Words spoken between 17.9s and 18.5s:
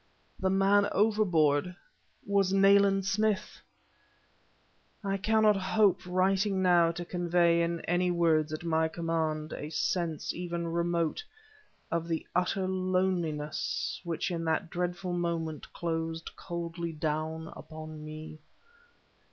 me.